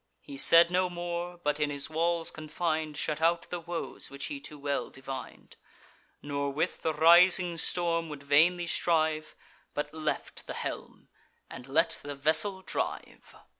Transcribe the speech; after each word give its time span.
He 0.23 0.35
said 0.35 0.71
no 0.71 0.89
more, 0.89 1.37
but, 1.37 1.59
in 1.59 1.69
his 1.69 1.87
walls 1.87 2.31
confin'd, 2.31 2.97
Shut 2.97 3.21
out 3.21 3.47
the 3.51 3.59
woes 3.59 4.09
which 4.09 4.25
he 4.33 4.39
too 4.39 4.57
well 4.57 4.89
divin'd 4.89 5.57
Nor 6.23 6.51
with 6.51 6.81
the 6.81 6.91
rising 6.91 7.55
storm 7.59 8.09
would 8.09 8.23
vainly 8.23 8.65
strive, 8.65 9.35
But 9.75 9.93
left 9.93 10.47
the 10.47 10.55
helm, 10.55 11.09
and 11.51 11.67
let 11.67 11.99
the 12.01 12.15
vessel 12.15 12.63
drive. 12.63 13.35